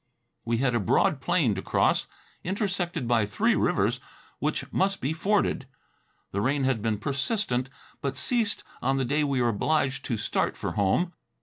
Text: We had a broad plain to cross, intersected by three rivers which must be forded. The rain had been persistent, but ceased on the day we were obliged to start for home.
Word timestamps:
We 0.45 0.57
had 0.57 0.73
a 0.73 0.79
broad 0.79 1.21
plain 1.21 1.53
to 1.53 1.61
cross, 1.61 2.07
intersected 2.43 3.07
by 3.07 3.27
three 3.27 3.53
rivers 3.53 3.99
which 4.39 4.73
must 4.73 4.99
be 4.99 5.13
forded. 5.13 5.67
The 6.31 6.41
rain 6.41 6.63
had 6.63 6.81
been 6.81 6.97
persistent, 6.97 7.69
but 8.01 8.17
ceased 8.17 8.63
on 8.81 8.97
the 8.97 9.05
day 9.05 9.23
we 9.23 9.43
were 9.43 9.49
obliged 9.49 10.03
to 10.05 10.17
start 10.17 10.57
for 10.57 10.71
home. 10.71 11.13